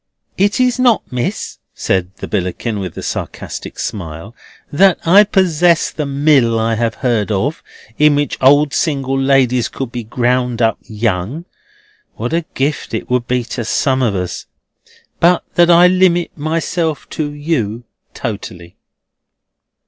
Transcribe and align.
"It 0.35 0.59
is 0.59 0.79
not, 0.79 1.03
Miss," 1.11 1.59
said 1.75 2.09
the 2.15 2.27
Billickin, 2.27 2.79
with 2.79 2.97
a 2.97 3.03
sarcastic 3.03 3.77
smile, 3.77 4.35
"that 4.71 4.97
I 5.05 5.23
possess 5.23 5.91
the 5.91 6.07
Mill 6.07 6.57
I 6.57 6.73
have 6.73 6.95
heard 7.05 7.31
of, 7.31 7.61
in 7.99 8.15
which 8.15 8.35
old 8.41 8.73
single 8.73 9.15
ladies 9.15 9.67
could 9.69 9.91
be 9.91 10.03
ground 10.03 10.59
up 10.59 10.79
young 10.81 11.45
(what 12.15 12.33
a 12.33 12.45
gift 12.55 12.95
it 12.95 13.11
would 13.11 13.27
be 13.27 13.43
to 13.53 13.63
some 13.63 14.01
of 14.01 14.15
us), 14.15 14.47
but 15.19 15.43
that 15.53 15.69
I 15.69 15.85
limit 15.85 16.35
myself 16.35 17.07
to 17.11 17.31
you 17.31 17.83
totally." 18.15 18.77